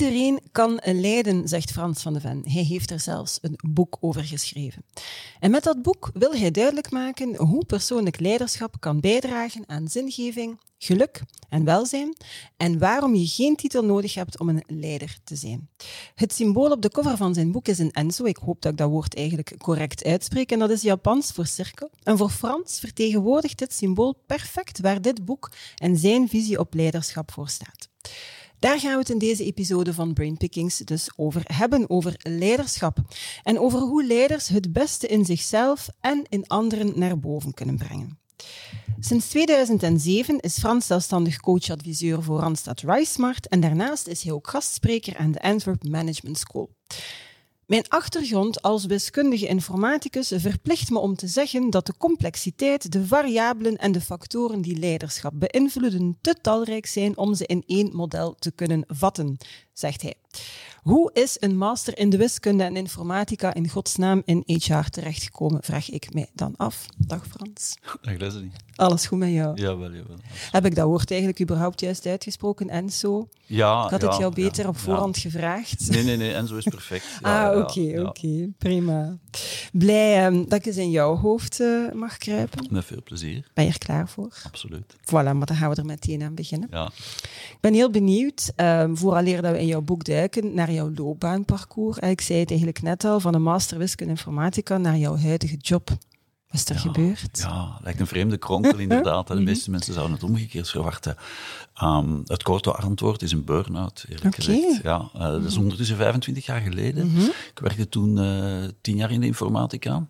[0.00, 2.42] Iedereen kan lijden, zegt Frans van de Ven.
[2.44, 4.84] Hij heeft er zelfs een boek over geschreven.
[5.40, 10.60] En met dat boek wil hij duidelijk maken hoe persoonlijk leiderschap kan bijdragen aan zingeving,
[10.78, 12.16] geluk en welzijn
[12.56, 15.68] en waarom je geen titel nodig hebt om een leider te zijn.
[16.14, 18.24] Het symbool op de cover van zijn boek is een Enzo.
[18.24, 20.52] Ik hoop dat ik dat woord eigenlijk correct uitspreek.
[20.52, 21.90] En dat is Japans voor cirkel.
[22.02, 27.32] En voor Frans vertegenwoordigt dit symbool perfect waar dit boek en zijn visie op leiderschap
[27.32, 27.88] voor staat.
[28.60, 32.98] Daar gaan we het in deze episode van Brainpickings dus over hebben, over leiderschap.
[33.42, 38.18] En over hoe leiders het beste in zichzelf en in anderen naar boven kunnen brengen.
[38.98, 45.16] Sinds 2007 is Frans zelfstandig coach-adviseur voor Randstad RiseSmart en daarnaast is hij ook gastspreker
[45.16, 46.70] aan de Antwerp Management School.
[47.70, 53.76] Mijn achtergrond als wiskundige informaticus verplicht me om te zeggen dat de complexiteit, de variabelen
[53.76, 58.50] en de factoren die leiderschap beïnvloeden te talrijk zijn om ze in één model te
[58.50, 59.36] kunnen vatten,
[59.72, 60.14] zegt hij.
[60.82, 65.90] Hoe is een master in de wiskunde en informatica in godsnaam in HR terechtgekomen, vraag
[65.90, 66.86] ik mij dan af.
[66.96, 67.76] Dag Frans.
[68.02, 68.50] Dag Leslie.
[68.74, 69.60] Alles goed met jou?
[69.60, 70.16] Jawel, jawel.
[70.50, 73.28] Heb ik dat woord eigenlijk überhaupt juist uitgesproken, Enzo?
[73.46, 75.90] Ja, Ik had ja, het jou beter ja, op voorhand gevraagd.
[75.90, 77.04] Nee, nee, nee, Enzo is perfect.
[77.22, 78.48] Ah, oké, oké.
[78.58, 79.18] Prima.
[79.72, 82.66] Blij ehm, dat ik eens in jouw hoofd eh, mag kruipen.
[82.70, 84.32] Met veel plezier, Ben je er klaar voor?
[84.42, 84.96] absoluut.
[85.04, 86.68] Voilà, maar dan gaan we er meteen aan beginnen.
[86.72, 86.90] Ja.
[87.50, 91.98] Ik ben heel benieuwd, um, vooraleer dat we in jouw boek duiken, naar jouw loopbaanparcours.
[91.98, 95.88] Ik zei het eigenlijk net al, van een master wiskunde informatica naar jouw huidige job.
[96.48, 97.38] Wat is er gebeurd?
[97.38, 99.26] Ja, lijkt een vreemde kronkel inderdaad.
[99.26, 99.44] De Mhm.
[99.44, 101.16] meeste mensen zouden het omgekeerd verwachten.
[101.74, 104.24] Ehm, het korte antwoord is een burn-out, eerlijk.
[104.24, 104.34] Mhm.
[104.34, 104.82] gezegd.
[104.82, 107.16] Ja, eh, dat is ondertussen 25 jaar geleden.
[107.54, 110.06] Ik werkte toen eh, tien jaar in de informatica.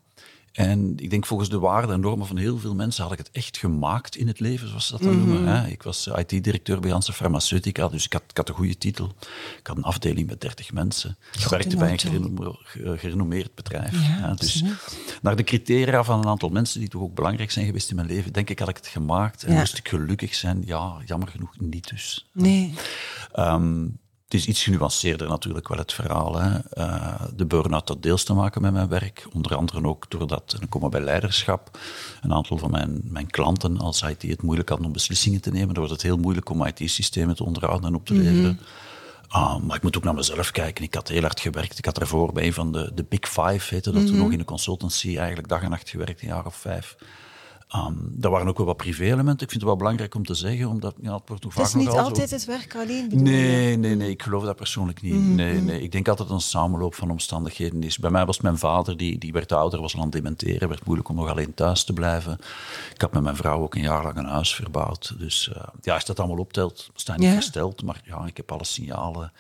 [0.53, 3.31] En ik denk volgens de waarden en normen van heel veel mensen had ik het
[3.33, 5.29] echt gemaakt in het leven, zoals ze dat dan Mhm.
[5.29, 5.57] noemen.
[5.57, 5.69] Hè.
[5.69, 9.13] Ik was eh, IT-directeur bij Janssen Pharmaceutica, dus ik had, ik had een goede titel.
[9.59, 11.17] Ik had een afdeling met 30 mensen.
[11.39, 14.07] Ik werkte bij een gerenommeerd bedrijf.
[14.07, 14.35] Ja.
[14.35, 14.65] Dus
[15.23, 18.09] naar de criteria van een aantal mensen die toch ook belangrijk zijn geweest in mijn
[18.09, 19.43] leven, denk ik had ik het gemaakt.
[19.43, 19.59] En Ja.
[19.59, 20.63] moest ik gelukkig zijn?
[20.67, 22.29] Ja, jammer genoeg niet dus.
[22.33, 22.75] Nee.
[23.33, 23.87] Ehm,
[24.31, 26.41] het is iets genuanceerder natuurlijk wel het verhaal.
[26.41, 26.59] Hè.
[26.59, 29.27] Eh, de burn-out had deels te maken met mijn werk.
[29.33, 31.79] Onder andere ook doordat, en dan komen we bij leiderschap,
[32.23, 35.69] een aantal van mijn, mijn klanten als IT het moeilijk hadden om beslissingen te nemen.
[35.69, 38.61] Dan wordt het heel moeilijk om IT-systemen te onderhouden en op te leveren.
[39.29, 40.85] Ah, maar ik moet ook naar mezelf kijken.
[40.85, 41.79] Ik had heel hard gewerkt.
[41.79, 44.39] Ik had daarvoor bij een van de, de Big Five, heette dat toen nog in
[44.39, 46.97] de consultancy, eigenlijk dag en nacht gewerkt, een jaar of vijf.
[47.77, 49.33] Um, daar waren ook wel wat privé-elementen.
[49.47, 51.81] Ik vind het wel belangrijk om te zeggen, omdat ja, het wordt toch Het vaak
[51.81, 53.09] is niet altijd het werk alleen?
[53.13, 55.15] Nee, nee, nee, ik geloof dat persoonlijk niet.
[55.15, 57.99] Mhm, Nee, nee, ik denk altijd dat het een samenloop van omstandigheden is.
[57.99, 61.09] Bij mij was mijn vader, die, die werd ouder, was aan het dementeren, werd moeilijk
[61.09, 62.39] om nog alleen thuis te blijven.
[62.95, 65.15] Ik had met mijn vrouw ook een jaar lang een huis verbouwd.
[65.19, 67.33] Dus eh, ja, als dat allemaal optelt, sta niet Ja.
[67.33, 69.33] versteld, maar ja, ik heb alle signalen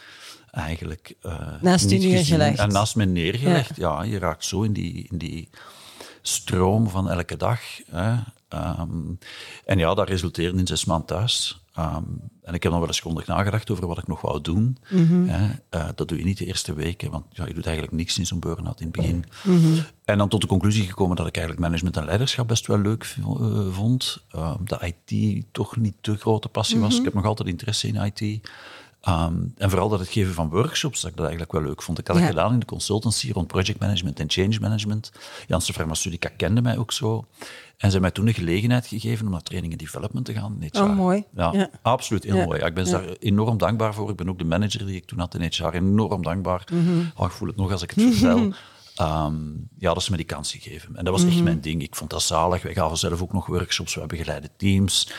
[0.50, 2.58] eigenlijk eh, Naast u neergelegd.
[2.58, 4.02] En naast me neergelegd, ja.
[4.02, 5.48] je raakt zo in die, in die
[6.22, 7.60] stroom van elke dag.
[7.90, 8.16] Hè.
[8.48, 9.14] Ehm,
[9.64, 11.60] en ja, dat resulteerde in zes maanden thuis.
[11.74, 12.04] Ehm,
[12.42, 14.78] en ik heb nog wel eens grondig nagedacht over wat ik nog wou doen.
[15.26, 15.48] Hè.
[15.68, 18.26] Eh, dat doe je niet de eerste weken, want ja, je doet eigenlijk niks in
[18.26, 19.24] zo'n burn-out in het begin.
[20.04, 23.16] En dan tot de conclusie gekomen dat ik eigenlijk management en leiderschap best wel leuk
[23.18, 24.24] eh, vond.
[24.30, 26.98] Ehm, dat IT toch niet de grote passie was.
[26.98, 28.48] Ik heb nog altijd interesse in IT.
[29.00, 31.98] Ehm, en vooral dat het geven van workshops, dat ik dat eigenlijk wel leuk vond.
[31.98, 32.22] Ik had Ja.
[32.22, 35.12] het gedaan in de consultancy rond project management en change management.
[35.46, 37.16] Janssen Pharmaceutica kende mij ook zo.
[37.38, 40.56] En ze hebben mij toen de gelegenheid gegeven om naar training en development te gaan
[40.60, 40.78] in HR.
[40.82, 41.24] Oh, mooi.
[41.34, 41.70] Ja, Ja.
[41.82, 42.44] absoluut heel Ja.
[42.44, 42.60] mooi.
[42.64, 44.10] Ik ben daar enorm dankbaar voor.
[44.10, 46.64] Ik ben ook de manager die ik toen had in HR enorm dankbaar.
[46.72, 47.00] Mhm.
[47.16, 48.52] Oh, ik voel het nog als ik het vertel.
[48.96, 49.34] Ehm,
[49.78, 50.96] ja, dat is me die kans gegeven.
[50.96, 51.32] En dat was Mhm.
[51.32, 51.82] echt mijn ding.
[51.82, 52.62] Ik vond dat zalig.
[52.62, 53.94] Wij gaven zelf ook nog workshops.
[53.94, 55.12] We hebben geleide teams.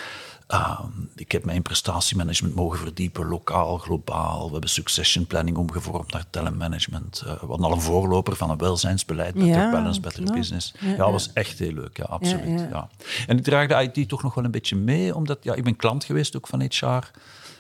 [0.51, 4.45] Ehm, ik heb mij in prestatiemanagement mogen verdiepen, lokaal, globaal.
[4.45, 7.21] We hebben succession planning omgevormd naar talentmanagement.
[7.25, 10.24] Eh, we hadden al een voorloper van een welzijnsbeleid, Better Ja, Balance, Better.
[10.33, 10.74] Business.
[10.80, 10.98] Ja, Ja, ja.
[10.98, 12.59] dat was echt heel leuk, ja, absoluut.
[12.71, 12.89] Ja.
[13.27, 15.75] En ik draag de IT toch nog wel een beetje mee, omdat ja, ik ben
[15.75, 17.12] klant geweest ook van HR,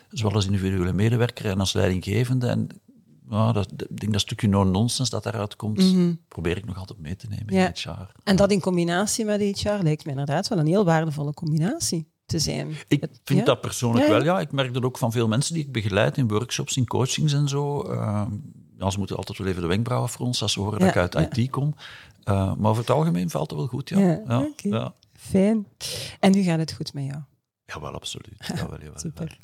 [0.09, 2.47] zowel als individuele medewerker en als leidinggevende.
[2.47, 2.67] En
[3.29, 5.95] ja, dat, ik denk dat stukje no-nonsense dat daaruit komt,
[6.27, 7.55] probeer ik nog altijd mee te nemen Mhm.
[7.55, 8.11] In HR.
[8.23, 12.39] En dat in combinatie met HR lijkt me inderdaad wel een heel waardevolle combinatie te
[12.39, 12.75] zijn.
[12.87, 13.45] Ik vind ja?
[13.45, 14.17] dat persoonlijk Ja, ja.
[14.17, 14.39] wel, ja.
[14.39, 17.47] Ik merk dat ook van veel mensen die ik begeleid in workshops, in coachings en
[17.47, 17.81] zo.
[17.81, 18.29] Ehm,
[18.77, 21.37] ja, ze moeten altijd wel even de wenkbrauwen fronsen als ze horen dat ik uit
[21.37, 21.75] IT kom.
[22.25, 23.99] Uh, maar over het algemeen valt het wel goed, ja.
[23.99, 24.67] Ja, ja, oké.
[24.67, 24.93] ja.
[25.13, 25.67] Fijn.
[26.19, 27.21] En nu gaat het goed met jou.
[27.73, 28.35] Jawel, absoluut.
[28.55, 29.37] Jawel, jawel, Super.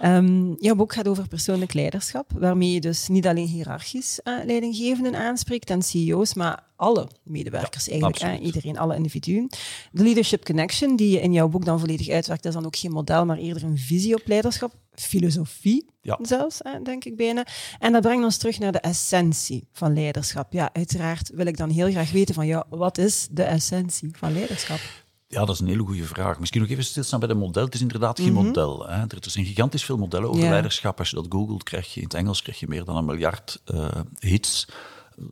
[0.00, 5.14] Ehm, jouw boek gaat over persoonlijk leiderschap, waarmee je dus niet alleen hiërarchisch uh, leidinggevenden
[5.16, 8.46] aanspreekt en CEO's, maar alle medewerkers Ja, eigenlijk, hè, absoluut.
[8.54, 9.48] iedereen, alle individuen.
[9.92, 12.90] De Leadership Connection, die je in jouw boek dan volledig uitwerkt, is dan ook geen
[12.92, 16.18] model, maar eerder een visie op leiderschap, filosofie Ja.
[16.22, 17.46] zelfs, hè, denk ik bijna.
[17.78, 20.52] En dat brengt ons terug naar de essentie van leiderschap.
[20.52, 24.32] Ja, uiteraard wil ik dan heel graag weten van jou, wat is de essentie van
[24.32, 24.78] leiderschap?
[25.28, 26.38] Ja, dat is een hele goede vraag.
[26.38, 27.64] Misschien nog even stilstaan bij de model.
[27.64, 28.86] Het is inderdaad geen model.
[28.88, 29.00] Hè.
[29.00, 30.50] Er zijn gigantisch veel modellen over Ja.
[30.50, 30.98] leiderschap.
[30.98, 33.60] Als je dat googelt, krijg je in het Engels krijg je meer dan een miljard
[33.64, 33.88] eh,
[34.18, 34.66] hits.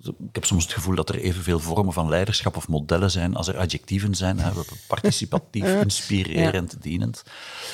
[0.04, 3.48] Ik heb soms het gevoel dat er evenveel vormen van leiderschap of modellen zijn als
[3.48, 4.38] er adjectieven zijn.
[4.38, 4.50] Hè.
[4.88, 7.22] Participatief, inspirerend, dienend.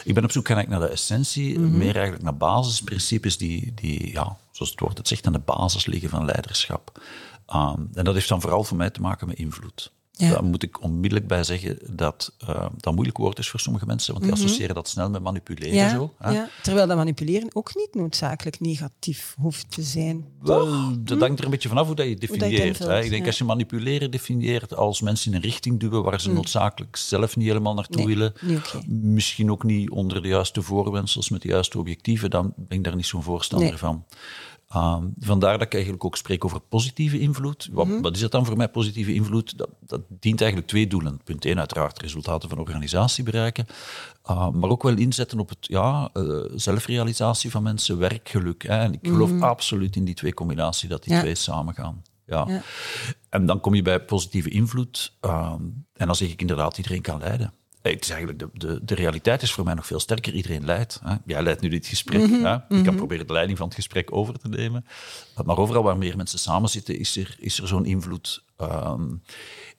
[0.04, 4.36] Ik ben op zoek eigenlijk naar de essentie, meer eigenlijk naar basisprincipes die, die ja,
[4.50, 7.02] zoals het woord het zegt, aan de basis liggen van leiderschap.
[7.46, 9.92] Ah, en dat heeft dan vooral voor mij te maken met invloed.
[10.16, 10.30] Ja.
[10.30, 13.86] Daar moet ik onmiddellijk bij zeggen dat eh, dat een moeilijk woord is voor sommige
[13.86, 15.74] mensen, want die associëren dat snel met manipuleren.
[15.74, 16.30] Ja, Zo, hè.
[16.30, 20.24] ja, terwijl dat manipuleren ook niet noodzakelijk negatief hoeft te zijn.
[20.42, 20.66] Wel,
[20.98, 23.04] dat hangt er een beetje vanaf hoe dat je het Hoe dat je het definieert.
[23.04, 26.96] Ik denk als je manipuleren definieert als mensen in een richting duwen waar ze noodzakelijk
[26.96, 28.32] zelf niet helemaal naartoe Nee, willen,
[28.86, 32.96] misschien ook niet onder de juiste voorwendsels met de juiste objectieven, dan ben ik daar
[32.96, 33.78] niet zo'n voorstander Nee.
[33.78, 34.04] van.
[34.74, 37.68] Ah, vandaar dat ik eigenlijk ook spreek over positieve invloed.
[37.72, 38.00] Wat, Mhm.
[38.00, 39.58] wat is dat dan voor mij, positieve invloed?
[39.58, 41.20] Dat, dat dient eigenlijk twee doelen.
[41.24, 43.66] Punt één, uiteraard resultaten van organisatie bereiken.
[44.22, 46.24] Ah, maar ook wel inzetten op het ja, eh,
[46.54, 48.62] zelfrealisatie van mensen, werkgeluk.
[48.62, 48.78] Hè.
[48.78, 51.16] En ik geloof absoluut in die twee combinaties, dat die Mhm.
[51.16, 51.20] Ja.
[51.22, 52.02] twee samengaan.
[52.26, 52.44] Ja.
[52.48, 52.62] Ja.
[53.28, 55.12] En dan kom je bij positieve invloed.
[55.20, 55.52] ah,
[55.94, 57.52] en dan zeg ik inderdaad, iedereen kan leiden.
[57.82, 60.32] Eh, Het is eigenlijk de, de, de realiteit is voor mij nog veel sterker.
[60.34, 61.00] Iedereen leidt.
[61.04, 61.14] Hè.
[61.26, 62.20] Jij leidt nu dit gesprek.
[62.30, 62.54] Mhm, Hè.
[62.78, 64.84] Ik kan proberen de leiding van het gesprek over te nemen.
[65.44, 68.44] Maar overal waar meer mensen samen zitten, is er, is er zo'n invloed.
[68.56, 69.02] Ehm,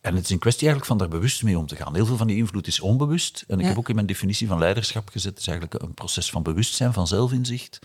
[0.02, 1.96] en het is een kwestie eigenlijk van daar bewust mee om te gaan.
[1.96, 3.44] Heel veel van die invloed is onbewust.
[3.48, 3.68] En ik Ja.
[3.68, 6.94] heb ook in mijn definitie van leiderschap gezet, het is eigenlijk een proces van bewustzijn,
[6.94, 7.80] van zelfinzicht.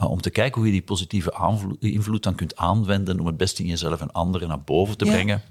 [0.00, 1.32] Uh, om te kijken hoe je die positieve
[1.80, 5.10] invloed dan kunt aanwenden om het beste in jezelf en anderen naar boven te Ja.
[5.12, 5.42] brengen.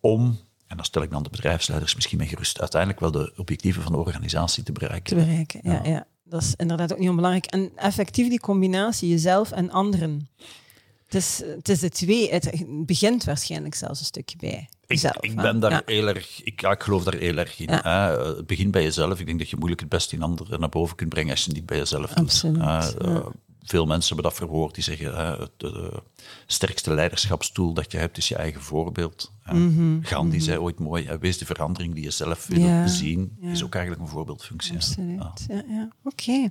[0.00, 3.82] Om, en dan stel ik dan de bedrijfsleiders misschien mee gerust, uiteindelijk wel de objectieven
[3.82, 5.16] van de organisatie te bereiken.
[5.16, 5.60] te bereiken.
[5.62, 6.06] Ja, ja.
[6.24, 7.46] Dat is inderdaad ook niet onbelangrijk.
[7.46, 10.28] En effectief die combinatie, jezelf en anderen.
[11.06, 12.30] Het is, het is de twee.
[12.30, 15.16] Het begint waarschijnlijk zelfs een stukje bij Ik, jezelf.
[15.20, 15.42] ik hè.
[15.42, 15.82] ben daar Ja.
[15.84, 17.66] heel erg, ik, ja, ik geloof daar heel erg in.
[17.68, 17.80] Ja.
[17.82, 18.18] Hè.
[18.18, 19.20] Eh, Het begint bij jezelf.
[19.20, 21.46] Ik denk dat je moeilijk het beste in anderen naar boven kunt brengen als je
[21.46, 22.18] het niet bij jezelf doet.
[22.24, 23.26] Absoluut, Eh, eh,
[23.62, 24.74] veel mensen hebben dat verwoord.
[24.74, 26.02] Die zeggen, het de
[26.46, 29.32] sterkste leiderschapstoel dat je hebt is je eigen voorbeeld.
[29.42, 29.98] hè.
[30.02, 33.36] Gandhi zei ooit mooi, hè, wees de verandering die je zelf wil Mhm, Ja, zien.
[33.40, 33.50] ja.
[33.50, 34.74] Is ook eigenlijk een voorbeeldfunctie.
[34.74, 35.20] Absoluut.
[35.48, 35.62] Ja.
[35.68, 35.88] Ja.
[36.04, 36.48] Oké.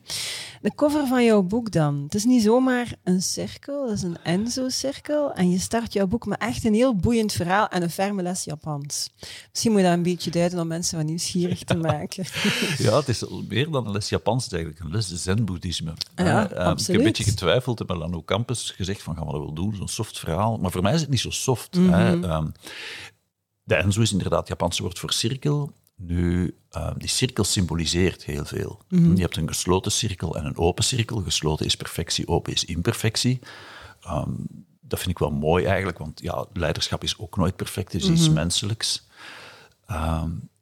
[0.61, 2.01] De cover van jouw boek dan.
[2.03, 5.33] Het is niet zomaar een cirkel, het is een Enzo-cirkel.
[5.33, 8.43] En je start jouw boek met echt een heel boeiend verhaal en een ferme les
[8.43, 9.09] Japans.
[9.49, 12.25] Misschien moet je dat een beetje duiden om mensen wat nieuwsgierig te maken.
[12.77, 15.93] Ja, het is meer dan een les Japans, het is eigenlijk een les zen-boeddhisme.
[16.15, 19.31] Ja, Eh, eh, ik heb een beetje getwijfeld, heb Melano Campus gezegd van gaan we
[19.31, 20.57] dat wel doen, zo'n soft verhaal.
[20.57, 21.75] Maar voor mij is het niet zo soft.
[21.75, 21.89] Mhm.
[21.89, 22.21] hè.
[22.21, 22.47] Ehm,
[23.63, 25.71] de Enzo is inderdaad het Japanse woord voor cirkel.
[25.97, 28.81] Nu, ehm, die cirkel symboliseert heel veel.
[28.89, 29.15] Mhm.
[29.15, 31.21] Je hebt een gesloten cirkel en een open cirkel.
[31.21, 33.39] Gesloten is perfectie, open is imperfectie.
[34.01, 34.31] Ehm,
[34.81, 38.09] dat vind ik wel mooi eigenlijk, want ja, leiderschap is ook nooit perfect, het is
[38.09, 38.33] iets Mhm.
[38.33, 39.07] menselijks.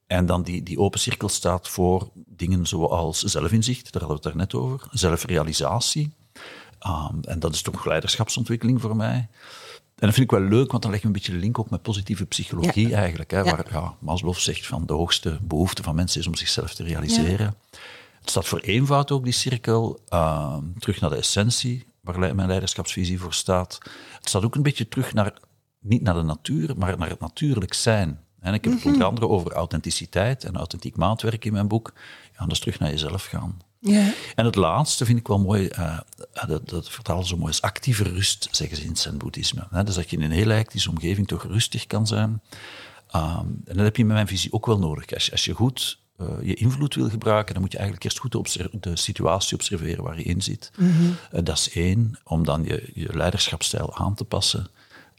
[0.08, 4.38] En dan die, die open cirkel staat voor dingen zoals zelfinzicht, daar hadden we het
[4.38, 6.14] daarnet over, zelfrealisatie.
[6.84, 9.28] Ehm, en dat is toch leiderschapsontwikkeling voor mij.
[9.96, 11.70] En dat vind ik wel leuk, want dan leg je een beetje de link ook
[11.70, 13.32] met positieve psychologie eigenlijk.
[13.32, 13.56] Hè, Ja.
[13.56, 17.56] Waar ja, Maslow zegt van de hoogste behoefte van mensen is om zichzelf te realiseren.
[18.20, 20.00] Het staat voor eenvoud ook, die cirkel.
[20.08, 23.80] Ehm, terug naar de essentie, waar mijn leiderschapsvisie voor staat.
[24.20, 25.34] Het staat ook een beetje terug naar,
[25.80, 28.20] niet naar de natuur, maar naar het natuurlijk zijn.
[28.40, 31.94] En ik heb het onder andere over authenticiteit en authentiek maatwerk in mijn boek.
[32.34, 33.58] Ja, dat is terug naar jezelf gaan.
[33.84, 34.14] Ja.
[34.36, 36.00] En het laatste vind ik wel mooi, eh,
[36.48, 39.68] dat, dat vertalen zo mooi, is actieve rust, zeggen ze in het zen-boeddhisme.
[39.70, 42.42] Hè, Dus dat je in een hele hectische omgeving toch rustig kan zijn.
[43.10, 45.14] Ehm, en dat heb je met mijn visie ook wel nodig.
[45.14, 48.20] Als je, als je goed eh, je invloed wil gebruiken, dan moet je eigenlijk eerst
[48.20, 50.72] goed de situatie observeren waar je in zit.
[51.32, 54.68] Eh, dat is één, om dan je, je leiderschapsstijl aan te passen.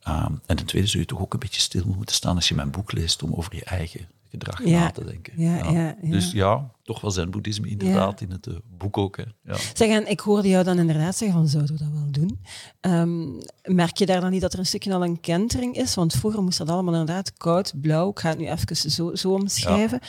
[0.03, 2.55] Ehm, en ten tweede zul je toch ook een beetje stil moeten staan als je
[2.55, 4.09] mijn boek leest om over je eigen
[4.41, 5.33] gedrag Ja, na te denken.
[5.37, 5.97] ja, ja.
[6.03, 9.17] Dus ja, toch wel zijn boeddhisme inderdaad in het eh, boek ook.
[9.17, 9.23] Hè.
[9.45, 9.57] Ja.
[9.75, 12.39] Zeg, en ik hoorde jou dan inderdaad zeggen van, zouden we dat wel doen?
[12.81, 15.95] Ehm, merk je daar dan niet dat er een stukje al een kentering is?
[15.95, 18.11] Want vroeger moest dat allemaal inderdaad koud, blauw.
[18.11, 20.01] Ik ga het nu even zo, zo omschrijven.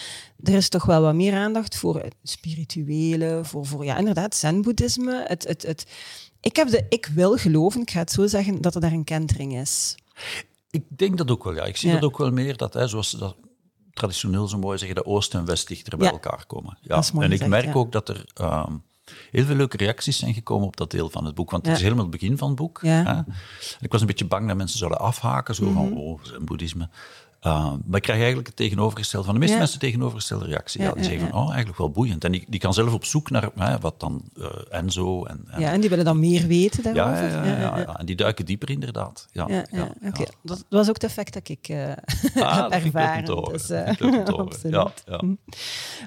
[0.44, 5.24] Er is toch wel wat meer aandacht voor het spirituele, voor, voor ja, inderdaad, zen-boeddhisme.
[5.28, 5.86] Het, het, het,
[6.42, 9.04] ik, heb de, ik wil geloven, ik ga het zo zeggen, dat er daar een
[9.04, 9.96] kentering is.
[10.70, 11.64] Ik denk dat ook wel, ja.
[11.64, 11.96] Ik zie Ja.
[11.96, 13.36] dat ook wel meer, dat, hè, zoals ze dat
[13.96, 16.14] traditioneel zo mooi zeggen, de Oost en West dichter bij Ja.
[16.14, 16.78] elkaar komen.
[16.82, 16.96] Ja.
[16.96, 17.74] Dat en ik gezegd, merk ja.
[17.74, 18.74] ook dat er ehm,
[19.32, 21.52] heel veel leuke reacties zijn gekomen op dat deel van het boek.
[21.52, 22.80] Want het is helemaal het begin van het boek.
[22.82, 23.02] Ja.
[23.02, 23.16] Mhm.
[23.16, 23.22] Hè.
[23.80, 26.90] Ik was een beetje bang dat mensen zouden afhaken, zo van, oh, zijn boeddhisme.
[27.46, 29.62] Uh, maar ik krijg eigenlijk het tegenovergestelde van de meeste Ja.
[29.62, 30.82] mensen tegenovergestelde reactie.
[30.82, 32.24] Ja, Ja, die zeggen van, oh, eigenlijk wel boeiend.
[32.24, 35.60] En die, die kan zelf op zoek naar hè, wat dan eh, Enzo en, en
[35.62, 37.46] Ja, en die willen dan meer weten daarover.
[37.46, 37.98] ja, ja.
[38.00, 39.28] En die duiken dieper inderdaad.
[39.32, 39.92] Ja, Ja.
[40.44, 41.70] Dat was ook het effect dat ik
[42.36, 43.44] Ah, heb ervaren.
[43.52, 43.90] Dus, eh.
[45.20, 45.34] Hm.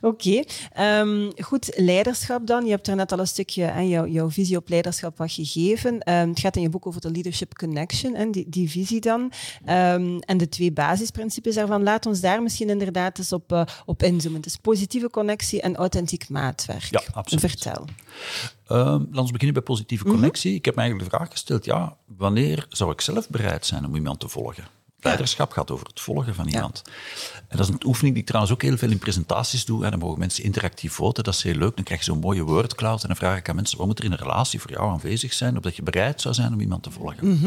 [0.01, 0.43] Oké,
[0.73, 1.73] Ehm, goed.
[1.77, 2.65] Leiderschap dan.
[2.65, 5.99] Je hebt er net al een stukje en jouw, jouw visie op leiderschap wat gegeven.
[6.01, 9.33] Ehm, het gaat in je boek over de leadership connection en die, die visie dan.
[9.65, 11.83] Ehm, en de twee basisprincipes daarvan.
[11.83, 14.41] Laat ons daar misschien inderdaad eens op, eh, op inzoomen.
[14.41, 16.89] Dus positieve connectie en authentiek maatwerk.
[16.91, 17.51] Ja, absoluut.
[17.51, 17.85] Vertel.
[18.67, 20.13] Ehm, laten we beginnen bij positieve Mhm.
[20.13, 20.55] connectie.
[20.55, 23.95] Ik heb me eigenlijk de vraag gesteld, ja, wanneer zou ik zelf bereid zijn om
[23.95, 24.65] iemand te volgen?
[25.01, 26.83] Leiderschap gaat over het volgen van iemand.
[27.49, 29.85] En dat is een oefening die ik trouwens ook heel veel in presentaties doe.
[29.85, 31.75] En dan mogen mensen interactief voten, dat is heel leuk.
[31.75, 34.05] Dan krijg je zo'n mooie wordcloud en dan vraag ik aan mensen, wat moet er
[34.05, 36.91] in een relatie voor jou aanwezig zijn, opdat je bereid zou zijn om iemand te
[36.91, 37.29] volgen?
[37.29, 37.47] Mhm.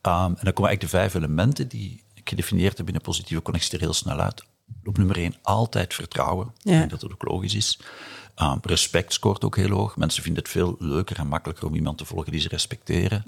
[0.00, 3.80] Ehm, en dan komen eigenlijk de vijf elementen die gedefinieerd heb binnen positieve connectie er
[3.80, 4.44] heel snel uit.
[4.84, 6.46] Op nummer één, altijd vertrouwen.
[6.58, 6.72] Ja.
[6.72, 7.78] Ik denk dat dat ook logisch is.
[8.34, 9.96] Ehm, respect scoort ook heel hoog.
[9.96, 13.24] Mensen vinden het veel leuker en makkelijker om iemand te volgen die ze respecteren.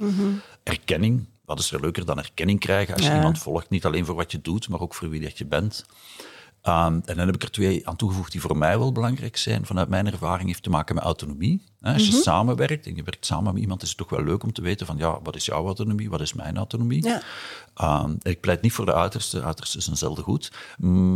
[0.62, 1.26] Erkenning.
[1.44, 3.16] Wat is er leuker dan erkenning krijgen als je Ja.
[3.16, 3.70] iemand volgt?
[3.70, 5.84] Niet alleen voor wat je doet, maar ook voor wie dat je bent.
[6.62, 9.66] Ehm, en dan heb ik er twee aan toegevoegd die voor mij wel belangrijk zijn.
[9.66, 11.62] Vanuit mijn ervaring heeft te maken met autonomie.
[11.80, 14.42] Hè, Als je samenwerkt en je werkt samen met iemand, is het toch wel leuk
[14.42, 17.04] om te weten van ja, wat is jouw autonomie, wat is mijn autonomie?
[17.06, 17.22] Ja.
[17.74, 20.52] Ehm, ik pleit niet voor de uiterste, uiterste is een zelden goed.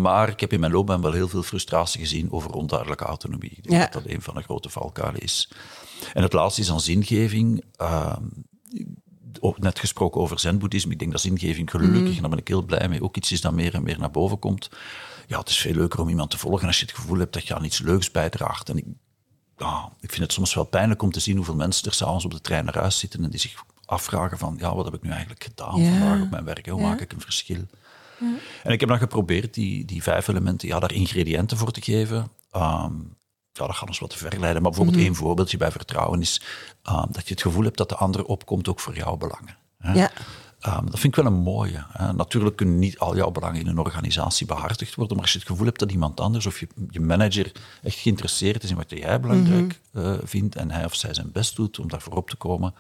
[0.01, 3.51] Maar ik heb in mijn loopbaan wel heel veel frustratie gezien over onduidelijke autonomie.
[3.51, 3.89] Ik denk Ja.
[3.91, 5.49] dat dat een van de grote valkuilen is.
[6.15, 7.65] En het laatste is aan zingeving.
[7.77, 8.23] Ehm,
[9.41, 10.93] ook net gesproken over zen-boeddhisme.
[10.93, 13.41] Ik denk dat zingeving gelukkig, en daar ben ik heel blij mee, ook iets is
[13.41, 14.69] dat meer en meer naar boven komt.
[15.27, 17.47] Ja, het is veel leuker om iemand te volgen als je het gevoel hebt dat
[17.47, 18.69] je aan iets leuks bijdraagt.
[18.69, 18.85] En ik,
[19.59, 22.31] ja, ik vind het soms wel pijnlijk om te zien hoeveel mensen er s'avonds op
[22.31, 25.11] de trein naar huis zitten en die zich afvragen van, ja, wat heb ik nu
[25.11, 25.91] eigenlijk gedaan Ja.
[25.91, 26.67] vandaag op mijn werk?
[26.69, 26.89] Hoe Ja.
[26.89, 27.61] maak ik een verschil?
[28.63, 32.29] En ik heb dan geprobeerd die, die vijf elementen, ja, daar ingrediënten voor te geven.
[32.51, 32.93] Ehm,
[33.53, 34.63] ja, dat gaat ons wat te ver leiden.
[34.63, 36.41] Maar bijvoorbeeld één voorbeeldje bij vertrouwen is
[36.83, 39.57] ehm, dat je het gevoel hebt dat de ander opkomt ook voor jouw belangen.
[39.79, 39.93] hè.
[39.93, 40.11] Ja.
[40.65, 41.85] Ehm, dat vind ik wel een mooie.
[41.89, 42.13] Hè.
[42.13, 45.49] Natuurlijk kunnen niet al jouw belangen in een organisatie behartigd worden, maar als je het
[45.49, 47.53] gevoel hebt dat iemand anders of je, je manager
[47.83, 51.57] echt geïnteresseerd is in wat jij belangrijk eh, vindt en hij of zij zijn best
[51.57, 52.75] doet om daarvoor op te komen.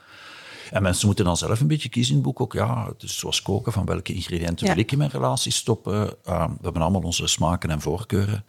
[0.70, 2.52] En mensen moeten dan zelf een beetje kiezen in het boek ook.
[2.52, 4.72] Ja, dus zoals koken, van welke ingrediënten Ja.
[4.74, 6.24] wil ik in mijn relatie stoppen.
[6.24, 8.44] Ehm, we hebben allemaal onze smaken en voorkeuren.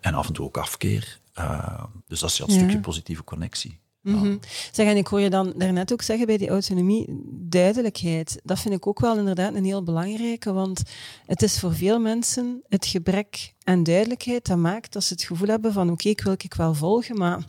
[0.00, 1.18] En af en toe ook afkeer.
[1.34, 2.54] Ehm, dus dat is het Ja.
[2.58, 3.78] stukje positieve connectie.
[4.02, 4.36] Mhm.
[4.72, 8.40] Zeg, en ik hoor je dan daarnet ook zeggen bij die autonomie, duidelijkheid.
[8.44, 10.82] Dat vind ik ook wel inderdaad een heel belangrijke, want
[11.26, 15.48] het is voor veel mensen het gebrek aan duidelijkheid dat maakt dat ze het gevoel
[15.48, 17.44] hebben van oké, ik wil ik wel volgen, maar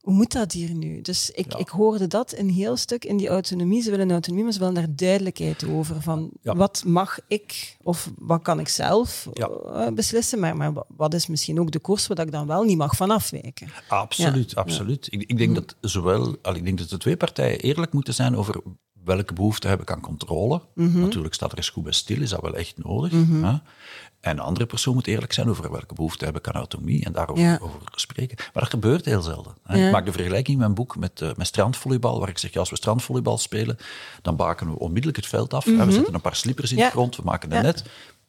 [0.00, 1.00] hoe moet dat hier nu?
[1.00, 1.58] Dus ik, Ja.
[1.58, 3.82] ik hoorde dat een heel stuk in die autonomie.
[3.82, 6.02] Ze willen autonomie, maar ze willen daar duidelijkheid over.
[6.02, 6.54] Van Ja.
[6.56, 9.48] wat mag ik of wat kan ik zelf Ja.
[9.48, 12.76] eh, beslissen, maar, maar wat is misschien ook de koers waar ik dan wel niet
[12.76, 13.68] mag van afwijken?
[13.88, 15.06] Absoluut, absoluut.
[15.10, 18.36] Ik, ik denk dat zowel, al, ik denk dat de twee partijen eerlijk moeten zijn
[18.36, 18.60] over
[19.16, 20.62] welke behoefte heb ik aan controle.
[20.74, 21.00] Mhm.
[21.00, 23.12] Natuurlijk staat er eens goed bij stil, is dat wel echt nodig.
[23.12, 23.54] hè?
[24.20, 27.12] En de andere persoon moet eerlijk zijn over welke behoefte heb ik aan autonomie en
[27.12, 27.58] daarover Ja.
[27.62, 28.36] over spreken.
[28.38, 29.54] Maar dat gebeurt heel zelden.
[29.64, 29.76] hè.
[29.78, 29.86] Ja.
[29.86, 32.60] Ik maak de vergelijking in mijn boek met, eh, met strandvolleybal, waar ik zeg, ja,
[32.60, 33.76] als we strandvolleybal spelen,
[34.22, 35.64] dan baken we onmiddellijk het veld af.
[35.64, 35.84] hè.
[35.86, 36.86] We zetten een paar slippers in Mhm.
[36.86, 37.84] De grond, we maken een net.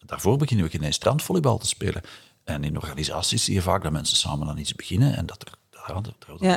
[0.06, 2.02] Daarvoor beginnen we geen strandvolleybal te spelen.
[2.44, 5.54] En in organisaties zie je vaak dat mensen samen aan iets beginnen en dat er,
[5.88, 6.16] ja, dat,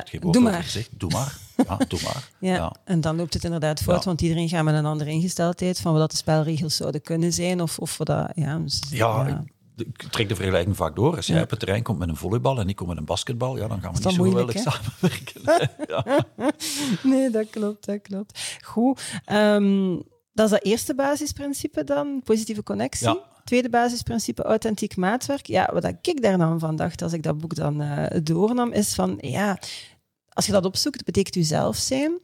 [0.09, 0.63] geen doe maar.
[0.63, 0.89] gezegd.
[0.93, 1.37] Doe maar.
[1.69, 2.31] Ja, doe maar.
[2.39, 2.73] Ja, Ja.
[2.85, 3.99] en dan loopt het inderdaad Ja.
[4.05, 7.61] want iedereen gaat met een andere ingesteldheid van wat de spelregels zouden kunnen zijn.
[7.63, 9.45] Of, of wat dat, ja, dus- Ja.
[9.77, 11.17] Ik, trek de vergelijking vaak door.
[11.17, 13.57] Als jij op het terrein komt met een volleybal en ik kom met een basketbal,
[13.57, 15.43] ja, dan gaan we niet zo moeilijk, geweldig samenwerken.
[15.93, 16.25] ja.
[17.03, 18.59] Nee, dat klopt, dat klopt.
[18.63, 19.01] Goed.
[19.25, 19.97] ehm,
[20.33, 23.07] dat is dat eerste basisprincipe dan, positieve connectie.
[23.09, 23.19] Ja.
[23.45, 25.47] Tweede basisprincipe, authentiek maatwerk.
[25.47, 28.95] Ja, wat ik daar dan van dacht als ik dat boek dan eh, doornam, is
[28.95, 29.59] van, ja,
[30.29, 32.19] als je dat opzoekt, betekent u zelf zijn.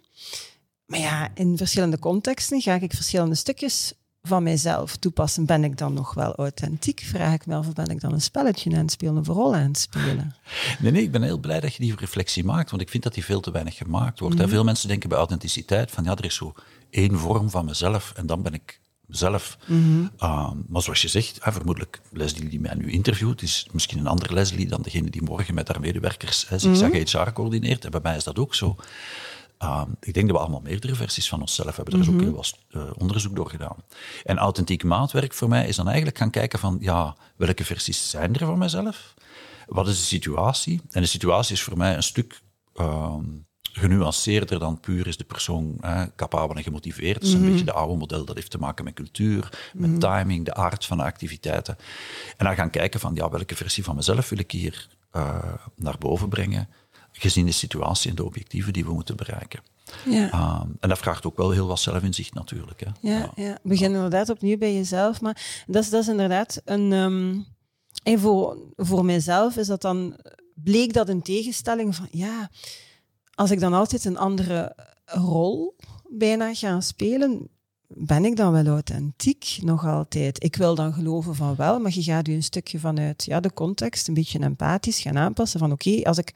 [0.86, 5.46] Maar ja, in verschillende contexten ga ik verschillende stukjes van mijzelf toepassen.
[5.46, 7.00] Ben ik dan nog wel authentiek?
[7.00, 9.34] Vraag ik me af, of ben ik dan een spelletje aan het spelen of een
[9.34, 10.34] rol aan het spelen?
[10.78, 13.14] Nee, nee, ik ben heel blij dat je die reflectie maakt, want ik vind dat
[13.14, 14.38] die veel te weinig gemaakt wordt.
[14.38, 14.48] Hè.
[14.48, 16.54] Veel mensen denken bij authenticiteit van ja, er is zo
[16.90, 18.80] één vorm van mezelf en dan ben ik
[19.11, 19.59] mezelf.
[19.67, 20.07] Mhm.
[20.17, 24.35] Ah, maar zoals je zegt, vermoedelijk Leslie die mij nu interviewt, is misschien een andere
[24.35, 26.75] Leslie dan degene die morgen met haar medewerkers hè, Mhm.
[26.75, 27.85] zigzag HR coördineert.
[27.85, 28.76] En bij mij is dat ook zo.
[29.59, 31.95] Ehm, ik denk dat we allemaal meerdere versies van onszelf hebben.
[31.95, 33.76] Daar is ook heel wat uh, onderzoek door gedaan.
[34.25, 38.35] En authentiek maatwerk voor mij is dan eigenlijk gaan kijken van, ja, welke versies zijn
[38.35, 39.14] er van mezelf?
[39.67, 40.81] Wat is de situatie?
[40.90, 42.40] En de situatie is voor mij een stuk
[42.75, 43.25] ehm,
[43.80, 47.14] genuanceerder dan puur is de persoon hè, capabel en gemotiveerd.
[47.14, 47.50] Het is een mhm.
[47.50, 49.99] beetje de oude model, dat heeft te maken met cultuur, met mhm.
[49.99, 51.76] timing, de aard van de activiteiten.
[52.37, 55.99] En dan gaan kijken van, ja, welke versie van mezelf wil ik hier uh, naar
[55.99, 56.68] boven brengen,
[57.12, 59.60] gezien de situatie en de objectieven die we moeten bereiken.
[60.04, 60.32] Ja.
[60.32, 62.80] Uh, en dat vraagt ook wel heel wat zelfinzicht natuurlijk.
[62.80, 63.10] Hè.
[63.10, 63.58] Ja, ja.
[63.62, 65.20] begin inderdaad opnieuw bij jezelf.
[65.20, 66.92] Maar dat is, dat is inderdaad een...
[66.92, 67.46] Um,
[68.02, 70.16] en voor, voor mijzelf is dat dan...
[70.54, 72.08] Bleek dat een tegenstelling van...
[72.10, 72.50] Ja,
[73.40, 75.76] als ik dan altijd een andere rol
[76.09, 77.49] bijna ga spelen,
[77.87, 80.44] ben ik dan wel authentiek nog altijd?
[80.44, 83.52] Ik wil dan geloven van wel, maar je gaat je een stukje vanuit ja, de
[83.52, 85.59] context een beetje empathisch gaan aanpassen.
[85.59, 86.32] Van oké, als ik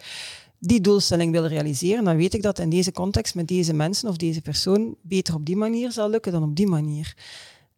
[0.58, 4.16] die doelstelling wil realiseren, dan weet ik dat in deze context met deze mensen of
[4.16, 7.16] deze persoon beter op die manier zal lukken dan op die manier.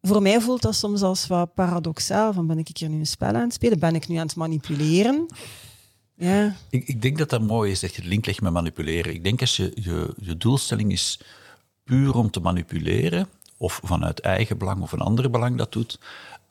[0.03, 2.33] Voor mij voelt dat soms als wat paradoxaal.
[2.33, 3.79] Van ben ik hier nu een spel aan het spelen?
[3.79, 5.27] Ben ik nu aan het manipuleren?
[6.17, 6.57] Ja.
[6.71, 9.15] Ik, ik denk dat dat mooi is dat je de link legt met manipuleren.
[9.15, 11.21] Ik denk als je, je, je doelstelling is
[11.85, 15.99] puur om te manipuleren, of vanuit eigen belang of een ander belang dat doet,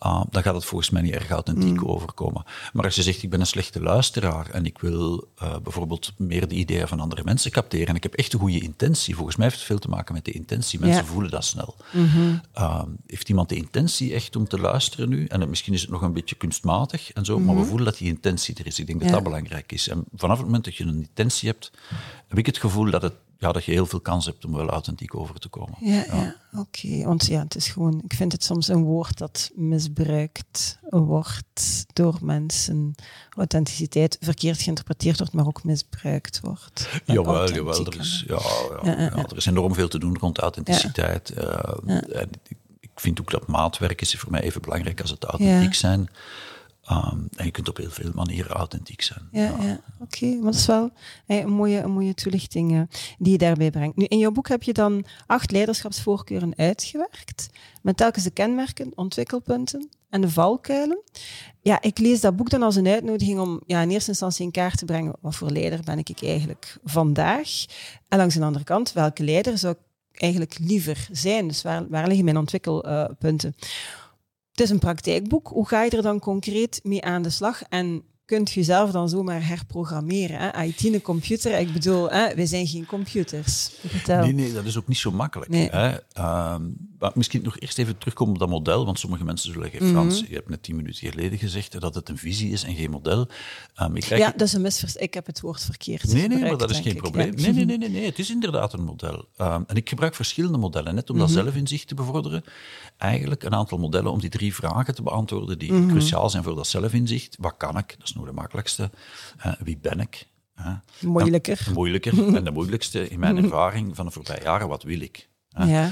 [0.03, 1.87] uh, dan gaat het volgens mij niet erg authentiek mm.
[1.87, 2.43] overkomen.
[2.73, 6.47] Maar als je zegt, ik ben een slechte luisteraar en ik wil uh, bijvoorbeeld meer
[6.47, 9.45] de ideeën van andere mensen capteren en ik heb echt een goede intentie, volgens mij
[9.45, 10.79] heeft het veel te maken met de intentie.
[10.79, 11.75] Mensen voelen dat snel.
[11.91, 12.41] Mm -hmm.
[12.57, 15.25] uh, heeft iemand de intentie echt om te luisteren nu?
[15.25, 17.45] En misschien is het nog een beetje kunstmatig en zo, mm -hmm.
[17.45, 17.69] maar we mhm.
[17.69, 18.79] voelen dat die intentie er is.
[18.79, 19.87] Ik denk dat dat belangrijk is.
[19.87, 21.71] En vanaf het moment dat je een intentie hebt,
[22.27, 23.13] heb ik het gevoel dat het
[23.45, 25.75] ja, dat je heel veel kans hebt om wel authentiek over te komen.
[25.79, 26.35] Ja, ja.
[26.53, 27.03] oké.
[27.03, 32.17] Want ja, het is gewoon, ik vind het soms een woord dat misbruikt wordt door
[32.21, 32.95] mensen.
[33.29, 36.89] Authenticiteit verkeerd geïnterpreteerd wordt, maar ook misbruikt wordt.
[37.05, 37.85] Jawel, jawel.
[37.85, 38.39] Er is, ja,
[38.83, 41.33] ja, ja, er is enorm veel te doen rond authenticiteit.
[41.37, 42.29] Uh, en
[42.79, 46.09] ik vind ook dat maatwerk is voor mij even belangrijk als het authentiek zijn.
[46.91, 49.27] Um, en je kunt op heel veel manieren authentiek zijn.
[49.31, 49.79] Ja, ja.
[49.99, 50.25] oké.
[50.25, 50.91] Maar dat is wel
[51.27, 52.81] een, mooie, een mooie toelichting uh,
[53.17, 53.95] die je daarbij brengt.
[53.95, 57.49] Nu, in jouw boek heb je dan acht leiderschapsvoorkeuren uitgewerkt,
[57.81, 61.01] met telkens de kenmerken, ontwikkelpunten en de valkuilen.
[61.61, 64.51] Ja, ik lees dat boek dan als een uitnodiging om ja, in eerste instantie in
[64.51, 67.65] kaart te brengen wat voor leider ben ik eigenlijk vandaag.
[68.07, 71.47] En langs de andere kant, welke leider zou ik eigenlijk liever zijn?
[71.47, 73.55] Dus waar, waar liggen mijn ontwikkelpunten?
[73.57, 73.65] Uh,
[74.55, 75.47] het is een praktijkboek.
[75.47, 77.63] Hoe ga je er dan concreet mee aan de slag?
[77.69, 80.39] En kunt je zelf dan zomaar herprogrammeren.
[80.39, 80.63] Hè?
[80.63, 83.69] IT, een computer, ik bedoel, hè, wij zijn geen computers.
[83.87, 84.21] Vertel.
[84.21, 85.53] Nee, nee, dat is ook niet zo makkelijk.
[85.53, 85.91] Hè?
[86.17, 86.55] Uh,
[86.99, 90.21] maar misschien nog eerst even terugkomen op dat model, want sommige mensen zullen zeggen, Frans,
[90.21, 90.29] mhm.
[90.29, 93.27] je hebt net tien minuten geleden gezegd dat het een visie is en geen model.
[93.81, 95.05] Um, ik ja, dat is een misverstand.
[95.05, 97.33] Ik heb het woord verkeerd Nee, nee, maar dat is geen probleem.
[97.35, 99.27] Nee, nee, nee, nee, nee, het is inderdaad een model.
[99.37, 101.43] Um, en ik gebruik verschillende modellen, net om dat mm -hmm.
[101.43, 102.43] zelfinzicht te bevorderen.
[102.97, 105.87] Eigenlijk een aantal modellen om die drie vragen te beantwoorden die mhm.
[105.87, 107.37] cruciaal zijn voor dat zelfinzicht.
[107.39, 107.95] Wat kan ik?
[107.97, 108.89] Dat is nog de makkelijkste.
[109.45, 110.27] Uh, wie ben ik?
[110.59, 110.67] Uh,
[111.01, 111.63] moeilijker.
[111.67, 112.35] En, moeilijker.
[112.35, 115.29] en de moeilijkste in mijn ervaring van de voorbije jaren, wat wil ik?
[115.49, 115.91] Ja.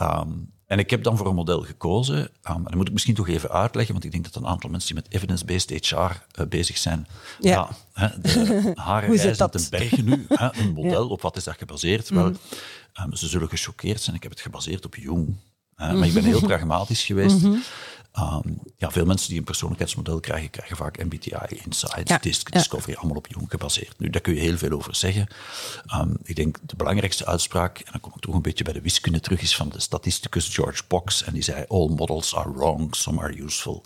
[0.00, 2.18] Um, en ik heb dan voor een model gekozen.
[2.18, 4.70] Um, en dat moet ik misschien toch even uitleggen, want ik denk dat een aantal
[4.70, 7.06] mensen die met evidence-based HR uh, eh, bezig zijn.
[7.40, 7.50] Ja.
[7.50, 10.26] ja hè, de haren rijzen ten bergen nu.
[10.28, 12.10] Hè, een model, op wat is dat gebaseerd?
[12.10, 12.16] Mm.
[12.16, 12.32] Wel,
[13.04, 14.16] um, ze zullen gechoqueerd zijn.
[14.16, 15.36] Ik heb het gebaseerd op Jung.
[15.74, 17.36] Hè, maar ik ben heel pragmatisch geweest.
[17.36, 17.62] Mm -hmm.
[18.18, 22.18] Um, ja, veel mensen die een persoonlijkheidsmodel krijgen, krijgen vaak MBTI, Insights, ja,
[22.50, 23.98] Discovery, allemaal op Jung gebaseerd.
[23.98, 25.26] Nu, daar kun je heel veel over zeggen.
[25.94, 28.80] Um, ik denk de belangrijkste uitspraak, en dan kom ik toch een beetje bij de
[28.80, 31.24] wiskunde terug, is van de statisticus George Box.
[31.24, 33.84] En die zei, all models are wrong, some are useful.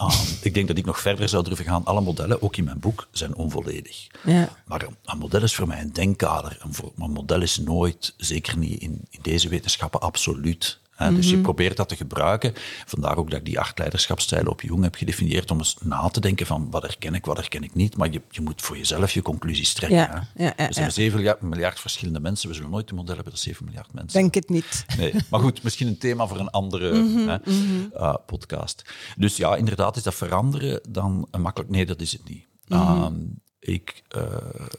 [0.00, 0.08] Um,
[0.48, 1.84] ik denk dat ik nog verder zou durven gaan.
[1.84, 4.06] Alle modellen, ook in mijn boek, zijn onvolledig.
[4.24, 4.48] Ja.
[4.66, 6.58] Maar een model is voor mij een denkkader.
[6.60, 11.42] Een, een model is nooit, zeker niet in, in deze wetenschappen, absoluut dus je mhm.
[11.42, 12.52] probeert dat te gebruiken.
[12.86, 16.20] Vandaar ook dat ik die acht leiderschapsstijlen op Jong heb gedefinieerd om eens na te
[16.20, 17.96] denken van wat herken ik, wat herken ik niet.
[17.96, 19.98] Maar je, je moet voor jezelf je conclusies trekken.
[19.98, 22.48] Ja, ja, ja, er zijn 7 miljard, verschillende mensen.
[22.48, 24.20] We zullen nooit een model hebben dat 7 miljard mensen.
[24.20, 24.84] Denk het niet.
[24.96, 27.62] Nee, maar goed, misschien een thema voor een andere mhm, hè, mhm.
[27.94, 28.82] Uh, podcast.
[29.16, 31.70] Dus ja, inderdaad is dat veranderen dan makkelijk.
[31.70, 32.46] Nee, dat is het niet.
[32.68, 34.22] Um, ik uh,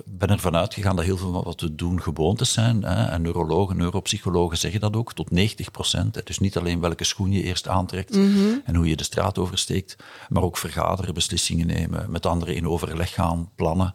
[0.06, 2.84] ben ervan uitgegaan dat heel veel van wat we doen gewoontes zijn.
[2.84, 6.26] Hè, en neurologen, neuropsychologen zeggen dat ook, tot 90 procent.
[6.26, 8.62] Dus niet alleen welke schoen je eerst aantrekt mm -hmm.
[8.66, 9.96] en hoe je de straat oversteekt,
[10.30, 13.94] maar ook vergaderen, beslissingen nemen, met anderen in overleg gaan, plannen.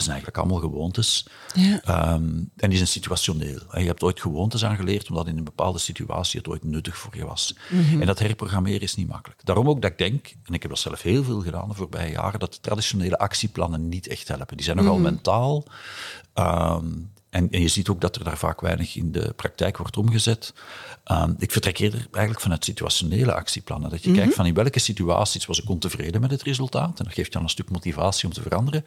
[0.00, 1.26] Dat zijn eigenlijk allemaal gewoontes.
[1.54, 2.12] Ja.
[2.14, 3.60] Um, en die zijn situationeel.
[3.72, 7.26] Je hebt ooit gewoontes aangeleerd omdat in een bepaalde situatie het ooit nuttig voor je
[7.26, 7.54] was.
[7.68, 8.00] Mm -hmm.
[8.00, 9.44] En dat herprogrammeren is niet makkelijk.
[9.44, 12.12] Daarom ook dat ik denk, en ik heb dat zelf heel veel gedaan de voorbije
[12.12, 14.56] jaren, dat traditionele actieplannen niet echt helpen.
[14.56, 15.12] Die zijn nogal mm -hmm.
[15.12, 15.64] mentaal.
[16.34, 19.96] Um, en, en, je ziet ook dat er daar vaak weinig in de praktijk wordt
[19.96, 20.54] omgezet.
[21.04, 23.90] Ehm, ik vertrek eerder eigenlijk vanuit situationele actieplannen.
[23.90, 26.98] Dat je kijkt van in welke situaties was ik ontevreden met het resultaat.
[26.98, 28.84] En dat geeft je dan een stuk motivatie om te veranderen.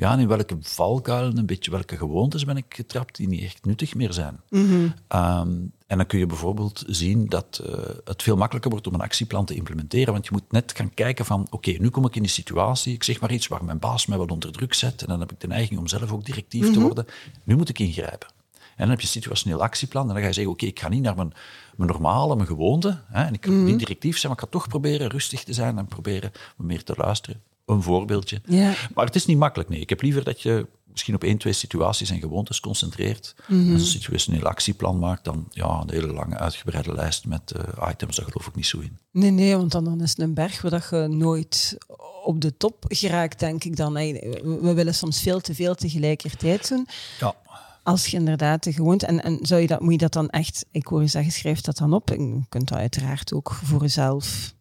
[0.00, 3.94] Ja, in welke valkuilen, een beetje welke gewoontes ben ik getrapt die niet echt nuttig
[3.94, 4.40] meer zijn.
[5.08, 5.50] Ehm,
[5.86, 9.44] en dan kun je bijvoorbeeld zien dat uh, het veel makkelijker wordt om een actieplan
[9.44, 10.12] te implementeren.
[10.12, 13.02] Want je moet net gaan kijken van, oké, nu kom ik in die situatie, ik
[13.02, 15.02] zeg maar iets waar mijn baas mij wel onder druk zet.
[15.02, 17.06] En dan heb ik de neiging om zelf ook directief te worden.
[17.44, 18.28] Nu moet ik ingrijpen.
[18.52, 20.08] En dan heb je een situationeel actieplan.
[20.08, 21.32] En dan ga je zeggen, oké, ik ga niet naar mijn,
[21.76, 23.00] mijn normale, mijn gewoonte.
[23.06, 25.78] Hè, en ik kan niet directief zijn, maar ik ga toch proberen rustig te zijn
[25.78, 27.40] en proberen meer te luisteren.
[27.70, 28.40] Een voorbeeldje.
[28.44, 28.74] Ja.
[28.94, 29.80] Maar het is niet makkelijk, nee.
[29.80, 33.34] Ik heb liever dat je misschien op één, twee situaties en gewoontes concentreert.
[33.48, 38.16] En een situationeel actieplan maakt, dan ja, een hele lange, uitgebreide lijst met uh, items,
[38.16, 38.98] daar geloof ik niet zo in.
[39.12, 41.78] Nee, nee, want dan, dan is het een berg waar dat je nooit
[42.24, 43.92] op de top geraakt, denk ik dan.
[43.92, 46.88] We willen soms veel te veel tegelijkertijd doen.
[47.20, 47.34] Ja.
[47.82, 49.06] Als je inderdaad de gewoonte...
[49.06, 50.66] En, en zou je dat, moet je dat dan echt...
[50.70, 52.10] Ik hoor je zeggen, schrijf dat dan op.
[52.10, 54.54] En je kunt dat uiteraard ook voor jezelf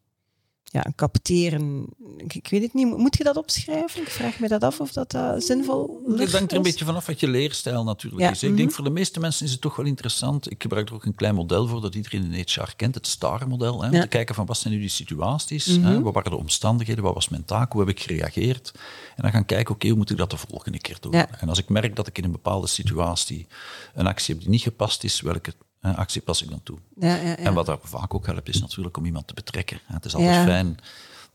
[0.71, 1.85] ja, capteren.
[2.17, 2.97] Ik, ik, weet het niet.
[2.97, 4.01] Moet je dat opschrijven?
[4.01, 6.19] Ik vraag me dat af of dat uh, zinvol is.
[6.19, 8.43] Het hangt er een beetje vanaf wat je leerstijl natuurlijk Ja, is.
[8.43, 8.57] Ik mhm.
[8.57, 10.51] denk voor de meeste mensen is het toch wel interessant.
[10.51, 13.81] Ik gebruik er ook een klein model voor dat iedereen in HR kent, het STAR-model.
[13.81, 14.01] Hè, Om Ja.
[14.01, 15.87] te kijken van wat zijn nu die situaties, Mhm.
[15.87, 18.71] hè, wat waren de omstandigheden, wat was mijn taak, hoe heb ik gereageerd.
[19.15, 21.11] En dan gaan kijken, oké, hoe moet ik dat de volgende keer doen?
[21.11, 21.27] Ja.
[21.39, 23.47] En als ik merk dat ik in een bepaalde situatie
[23.93, 26.77] een actie heb die niet gepast is, welke eh, actie pas ik dan toe?
[26.95, 27.35] Ja, ja, ja.
[27.37, 29.79] En wat daar vaak ook helpt, is natuurlijk om iemand te betrekken.
[29.85, 30.77] Het is altijd fijn,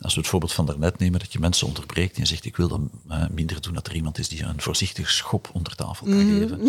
[0.00, 2.56] als we het voorbeeld van daarnet nemen, dat je mensen onderbreekt en je zegt, ik
[2.56, 6.06] wil dan eh, minder doen dat er iemand is die een voorzichtige schop onder tafel
[6.06, 6.60] kan geven.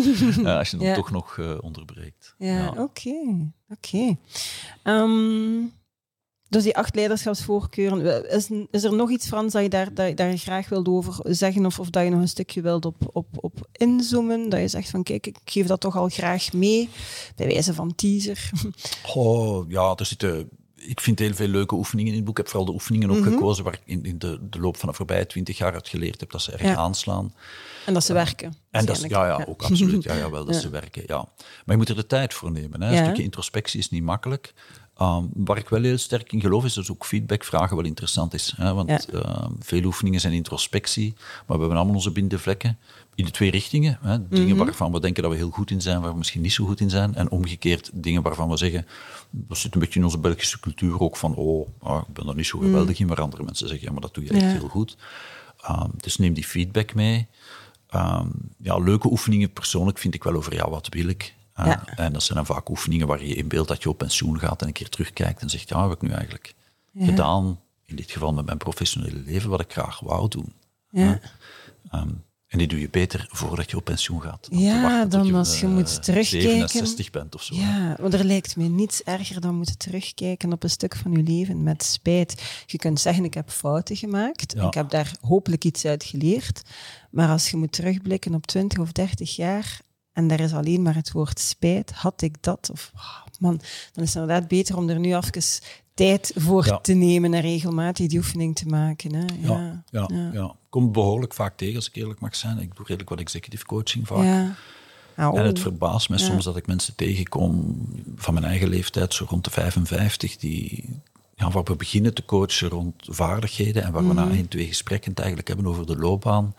[0.46, 2.34] Eh, als je dan toch nog onderbreekt.
[2.38, 3.52] Ja, oké.
[3.68, 4.16] Oké.
[4.82, 5.60] Ehm,
[6.48, 8.30] dus die acht leiderschapsvoorkeuren.
[8.30, 11.66] Is, is er nog iets, Frans, dat je daar, dat daar graag wilt over zeggen?
[11.66, 14.48] Of, of dat je nog een stukje wilt op, op, op inzoomen?
[14.48, 16.88] Dat je zegt van, kijk, ik geef dat toch al graag mee.
[17.36, 18.50] Bij wijze van teaser.
[19.14, 20.48] Oh, ja, er zitten...
[20.74, 22.38] Ik vind heel veel leuke oefeningen in het boek.
[22.38, 24.88] Ik heb vooral de oefeningen ook gekozen waar ik in, in de, de loop van
[24.88, 26.74] de voorbije twintig jaar uit geleerd heb dat ze erg Ja.
[26.74, 27.34] aanslaan.
[27.86, 28.54] En dat ze werken.
[28.70, 30.02] En dat ja, ja, ook absoluut.
[30.08, 30.60] Ja, ja, wel dat Ja.
[30.60, 31.02] ze werken.
[31.06, 31.16] Ja.
[31.36, 32.82] Maar je moet er de tijd voor nemen.
[32.82, 32.90] Hè.
[32.96, 34.54] Een stukje introspectie is niet makkelijk.
[34.96, 38.34] Ehm, waar ik wel heel sterk in geloof, is dat ook feedback vragen wel interessant
[38.34, 38.54] is.
[38.56, 38.74] Hè.
[38.74, 39.20] Want Ja.
[39.20, 42.78] ehm, veel oefeningen zijn introspectie, maar we hebben allemaal onze blinde vlekken
[43.14, 43.98] in de twee richtingen.
[44.02, 44.28] Hè.
[44.28, 44.64] Dingen Mhm.
[44.64, 46.80] waarvan we denken dat we heel goed in zijn, waar we misschien niet zo goed
[46.80, 47.14] in zijn.
[47.14, 48.86] En omgekeerd dingen waarvan we zeggen,
[49.30, 52.34] dat zit een beetje in onze Belgische cultuur ook van, oh, ah, ik ben er
[52.34, 54.52] niet zo geweldig in, waar andere mensen zeggen, ja, maar dat doe je echt Mhm.
[54.52, 54.58] Ja.
[54.58, 54.96] heel goed.
[55.60, 57.26] Ehm, dus neem die feedback mee.
[58.62, 61.34] Ja, leuke oefeningen persoonlijk vind ik wel over ja, wat wil ik.
[61.56, 61.84] Ja.
[61.96, 64.60] En dat zijn dan vaak oefeningen waar je in beeld dat je op pensioen gaat
[64.60, 66.54] en een keer terugkijkt en zegt, ja, wat heb ik nu eigenlijk
[66.92, 67.04] Ja.
[67.06, 70.52] gedaan, in dit geval met mijn professionele leven, wat ik graag wou doen.
[70.90, 71.20] Ja.
[71.90, 72.08] Ehm,
[72.46, 74.48] en die doe je beter voordat je op pensioen gaat.
[74.50, 76.50] Dan Ja, dan je, als je eh, moet terugkijken.
[76.50, 77.54] 67 bent of zo.
[77.54, 81.22] Ja, want er lijkt mij niets erger dan moeten terugkijken op een stuk van je
[81.22, 82.62] leven met spijt.
[82.66, 84.52] Je kunt zeggen, ik heb fouten gemaakt.
[84.56, 84.66] Ja.
[84.66, 86.62] Ik heb daar hopelijk iets uit geleerd.
[87.10, 89.80] Maar als je moet terugblikken op 20 of 30 jaar
[90.16, 92.68] en daar is alleen maar het woord spijt, had ik dat?
[92.72, 92.92] Of,
[93.38, 93.60] man,
[93.92, 95.42] dan is het inderdaad beter om er nu even
[95.94, 96.78] tijd voor Ja.
[96.78, 99.14] te nemen en regelmatig die oefening te maken.
[99.14, 99.24] Hè?
[99.40, 100.30] Ja, ja, ja.
[100.32, 100.54] ja.
[100.68, 102.58] Komt behoorlijk vaak tegen, als ik eerlijk mag zijn.
[102.58, 104.24] Ik doe redelijk wat executive coaching vaak.
[104.24, 104.54] Ja.
[105.16, 105.62] Ah, En het oh.
[105.62, 107.76] verbaast me soms dat ik mensen tegenkom
[108.16, 110.84] van mijn eigen leeftijd, zo rond de 55, die,
[111.34, 114.28] ja, waar we beginnen te coachen rond vaardigheden en waar we Mhm.
[114.28, 116.54] na één, twee gesprekken het eigenlijk hebben over de loopbaan.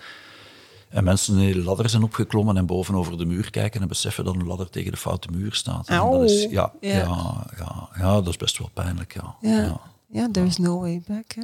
[0.89, 4.25] En mensen een hele ladder zijn opgeklommen en boven over de muur kijken en beseffen
[4.25, 5.87] dat een ladder tegen de foute muur staat.
[5.87, 6.89] En dat is, ja, Ja.
[6.89, 7.45] ja.
[7.57, 9.35] Ja, ja, dat is best wel pijnlijk, ja.
[10.09, 11.31] Ja, there is no way back.
[11.35, 11.43] Hè?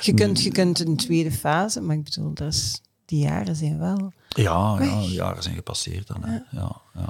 [0.00, 3.78] Je, kunt, je kunt een tweede fase, maar ik bedoel, dat is, die jaren zijn
[3.78, 4.12] wel.
[4.28, 6.24] Ja, ja, de jaren zijn gepasseerd dan.
[6.24, 6.32] Hè.
[6.50, 6.76] Ja.
[6.94, 7.08] Ja,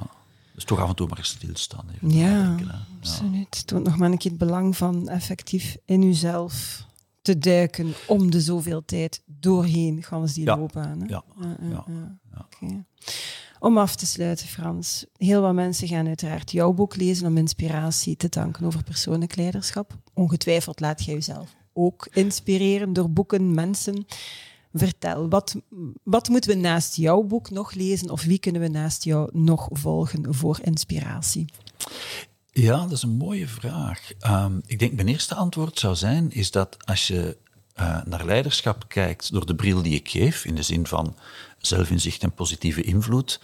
[0.55, 1.85] Dus toch af en toe maar stilstaan.
[1.95, 2.73] Even Ja, nadenken, hè.
[2.73, 2.81] Ja.
[2.99, 3.67] absoluut.
[3.67, 6.85] Toont nog maar een keer het belang van effectief in jezelf
[7.23, 10.57] te duiken om de zoveel tijd doorheen gaan ze die Ja.
[10.57, 11.01] loopbaan.
[11.01, 11.07] Hè?
[11.07, 11.25] Ja,
[12.61, 12.85] Ja.
[13.59, 15.07] Om af te sluiten, Frans.
[15.17, 19.99] Heel wat mensen gaan uiteraard jouw boek lezen om inspiratie te danken over persoonlijk leiderschap.
[20.15, 24.05] Ongetwijfeld laat jij jezelf ook inspireren door boeken, mensen.
[24.73, 25.57] Vertel, wat,
[26.03, 29.69] wat moeten we naast jouw boek nog lezen of wie kunnen we naast jou nog
[29.73, 31.45] volgen voor inspiratie?
[32.53, 34.13] Ja, dat is een mooie vraag.
[34.19, 37.37] Ehm, ik denk mijn eerste antwoord zou zijn, is dat als je
[37.75, 41.17] eh, naar leiderschap kijkt door de bril die ik geef, in de zin van
[41.59, 43.41] zelfinzicht en positieve invloed,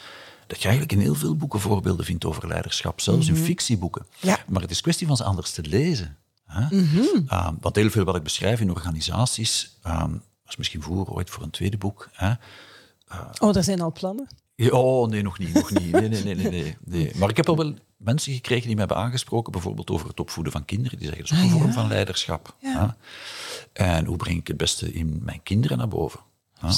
[0.46, 4.06] dat je eigenlijk in heel veel boeken voorbeelden vindt over leiderschap, zelfs in fictieboeken.
[4.20, 4.38] Ja.
[4.48, 6.16] Maar het is kwestie van ze anders te lezen.
[6.46, 6.62] Hè?
[7.26, 10.12] Ehm, want heel veel wat ik beschrijf in organisaties, ehm
[10.48, 12.32] was misschien voor ooit voor een tweede boek, hè?
[13.38, 14.26] Oh, er zijn al plannen.
[14.70, 15.54] oh, nee, nog niet.
[15.54, 15.92] Nog niet.
[15.92, 17.12] Nee, nee, nee, nee, nee, nee.
[17.16, 20.52] Maar ik heb al wel mensen gekregen die me hebben aangesproken, bijvoorbeeld over het opvoeden
[20.52, 20.98] van kinderen.
[20.98, 21.80] Die zeggen, dat is ook een Ah, vorm ja.
[21.80, 22.56] van leiderschap.
[22.60, 22.96] Ja.
[23.72, 26.20] En hoe breng ik het beste in mijn kinderen naar boven?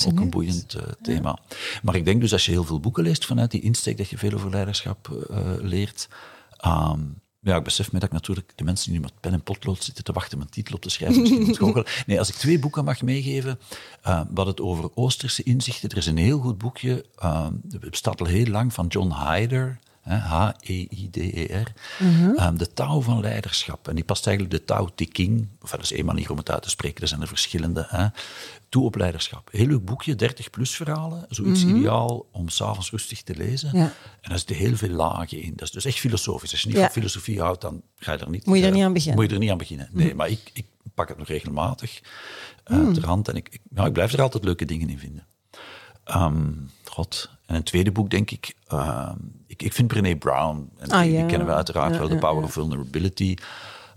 [0.07, 1.39] Ook een boeiend eh, thema.
[1.83, 4.19] Maar ik denk dus als je heel veel boeken leest vanuit die insteek, dat je
[4.19, 6.09] veel over leiderschap eh, leert.
[6.57, 7.01] Ehm,
[7.43, 9.85] ja, ik besef me dat ik natuurlijk de mensen die nu met pen en potlood
[9.85, 11.85] zitten te wachten om een titel op te schrijven, misschien.
[12.07, 13.59] Nee, als ik twee boeken mag meegeven,
[14.03, 15.89] eh, wat het over Oosterse inzichten.
[15.89, 19.79] Er is een heel goed boekje, eh, het bestaat al heel lang, van John Hyder.
[20.03, 21.73] H-E-I-D-E-R.
[22.37, 23.89] eh, de touw van leiderschap.
[23.89, 26.51] En die past eigenlijk de touw Te King, of dat is één manier om het
[26.51, 28.07] uit te spreken, er zijn er verschillende, hè,
[28.69, 29.49] toe op leiderschap.
[29.53, 33.71] Heel leuk boekje, 30-plus verhalen, zoiets ideaal om s'avonds rustig te lezen.
[33.73, 33.83] Ja.
[34.21, 35.53] En daar zitten heel veel lagen in.
[35.57, 36.51] Dat is dus echt filosofisch.
[36.53, 36.83] Als je niet Ja.
[36.83, 38.47] van filosofie houdt, dan ga je er niet...
[38.47, 39.21] Moet je er eh, niet aan beginnen.
[39.21, 39.89] Moet je er niet aan beginnen.
[39.93, 42.01] Nee, maar ik, ik pak het nog regelmatig
[42.67, 43.29] uh, ter hand.
[43.29, 45.27] En ik, ik, ja, ik blijf er altijd leuke dingen in vinden.
[46.05, 46.51] Ehm,
[47.47, 48.55] En een tweede boek, denk ik...
[48.69, 50.71] ehm, ik, ik vind Brené Brown.
[50.79, 51.27] En Ah, die, ja.
[51.27, 52.09] kennen we uiteraard Ja, wel.
[52.09, 53.35] The ja, Power of Vulnerability.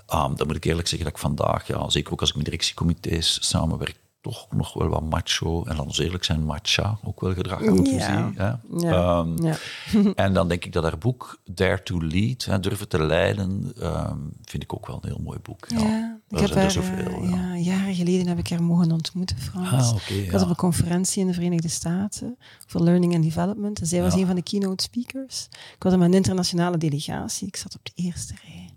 [0.08, 2.46] Ehm, dan moet ik eerlijk zeggen dat ik vandaag, ja, zeker ook als ik met
[2.46, 7.62] directiecomité's samenwerk, toch nog wel wat macho, en we eerlijk zijn, matcha, ook wel gedrag
[7.62, 8.32] toe Ja.
[8.36, 8.60] Ja.
[8.82, 9.56] Ehm, Ja.
[10.26, 14.18] en dan denk ik dat haar boek Dare to Lead, hè, Durven te leiden, ehm,
[14.44, 15.66] vind ik ook wel een heel mooi boek.
[15.68, 17.24] Ja, ik er heb er haar, zoveel.
[17.24, 17.54] ja.
[17.54, 19.92] ja, jaren geleden heb ik haar mogen ontmoeten, Frans.
[19.92, 23.80] Ah, ik was op een conferentie in de Verenigde Staten voor Learning and Development.
[23.80, 25.48] En zij was een van de keynote speakers.
[25.76, 27.48] Ik was in mijn internationale delegatie.
[27.48, 28.73] Ik zat op de eerste rij.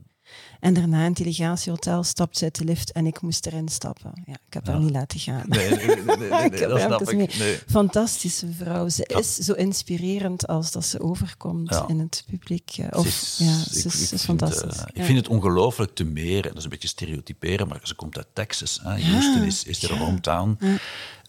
[0.61, 4.13] En daarna in het delegatiehotel stapte ze uit de lift en ik moest erin stappen.
[4.27, 5.45] Ja, ik heb haar niet laten gaan.
[5.47, 7.39] Nee, nee, nee, nee, nee, nee, Ik heb dat snap even ik.
[7.39, 7.59] Nee.
[7.69, 8.89] Fantastische vrouw.
[8.89, 11.85] Ze is zo inspirerend als dat ze overkomt Ja.
[11.89, 12.71] in het publiek.
[12.79, 14.77] eh, Of, ja, ik- ze is, ik ze is vind, fantastisch.
[14.79, 17.95] eh, ik vind het ongelooflijk te meer, en dat is een beetje stereotyperen, maar ze
[17.95, 18.81] komt uit Texas.
[18.83, 19.03] Hè.
[19.03, 20.59] Houston is, is de hometown.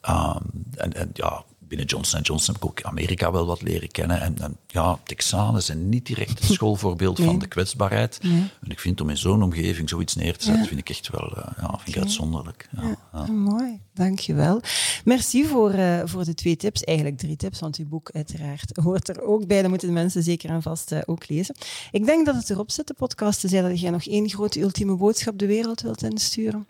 [0.01, 0.37] Ehm,
[0.75, 4.21] en, en ja, binnen Johnson Johnson heb ik ook Amerika wel wat leren kennen.
[4.21, 8.19] En, en ja, Texanen zijn niet direct het schoolvoorbeeld van de kwetsbaarheid.
[8.21, 11.37] En ik vind om in zo'n omgeving zoiets neer te zetten, vind ik echt wel
[11.37, 12.69] eh, ja, vind ik uitzonderlijk.
[12.75, 12.97] Ja, ja.
[13.11, 14.61] Ah, mooi, dankjewel.
[15.05, 19.09] Merci voor, eh, voor de twee tips, eigenlijk drie tips, want uw boek uiteraard hoort
[19.09, 19.61] er ook bij.
[19.61, 21.55] Dat moeten de mensen zeker en vast eh, ook lezen.
[21.91, 24.61] Ik denk dat het erop zit, de podcast, te zijn dat jij nog één grote
[24.61, 26.67] ultieme boodschap de wereld wilt insturen.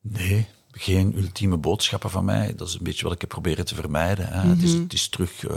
[0.00, 0.46] Nee,
[0.80, 2.54] geen ultieme boodschappen van mij.
[2.54, 4.26] Dat is een beetje wat ik heb proberen te vermijden.
[4.28, 4.48] Hè.
[4.48, 5.44] het, is, het is terug...
[5.46, 5.54] eh,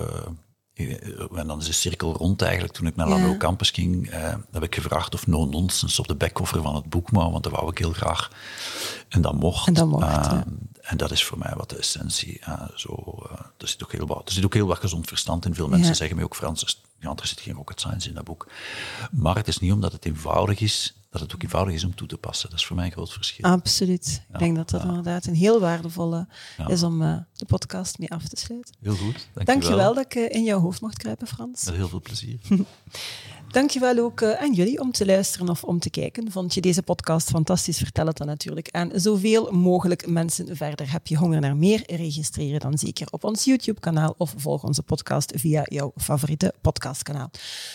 [1.35, 2.73] en dan is de cirkel rond eigenlijk.
[2.73, 3.15] Toen ik naar Ja.
[3.17, 6.89] Labo Campus ging, eh, heb ik gevraagd of no nonsense op de backcover van het
[6.89, 8.31] boek maar, want dat wou ik heel graag.
[9.09, 9.67] En dat mocht.
[9.67, 10.43] En dat mocht, Eh, ja.
[10.81, 12.41] En dat is voor mij wat de essentie.
[12.75, 12.93] zo,
[13.31, 15.55] eh, er, zit ook heel wat, er zit ook heel wat gezond verstand in.
[15.55, 15.93] Veel mensen Ja.
[15.95, 18.47] zeggen mij ook, Frans, ja, er zit geen rocket science in dat boek.
[19.11, 22.07] Maar het is niet omdat het eenvoudig is, dat het ook eenvoudig is om toe
[22.07, 22.49] te passen.
[22.49, 23.45] Dat is voor mij een groot verschil.
[23.45, 24.21] Absoluut.
[24.33, 26.67] Ik denk dat dat inderdaad een heel waardevolle Ja.
[26.67, 28.75] is om eh, de podcast mee af te sluiten.
[28.81, 29.27] Heel goed.
[29.33, 31.65] Dank Dankjewel dat ik eh, in jouw hoofd mocht kruipen, Frans.
[31.65, 32.39] Met heel veel plezier.
[33.53, 36.31] Dankjewel ook eh, aan jullie om te luisteren of om te kijken.
[36.31, 37.77] Vond je deze podcast fantastisch?
[37.77, 40.91] Vertel het dan natuurlijk aan zoveel mogelijk mensen verder.
[40.91, 41.83] Heb je honger naar meer?
[41.85, 47.29] Registreer dan zeker op ons YouTube-kanaal of volg onze podcast via jouw favoriete podcastkanaal.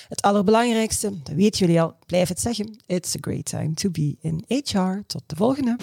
[0.09, 2.83] Het allerbelangrijkste, dat weten jullie al, blijf het zeggen.
[2.87, 5.03] It's a great time to be in HR.
[5.07, 5.77] Tot de volgende.